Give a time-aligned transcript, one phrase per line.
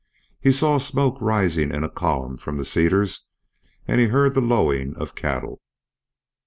[0.39, 3.27] He saw smoke rising in a column from the cedars,
[3.87, 5.61] and he heard the lowing of cattle.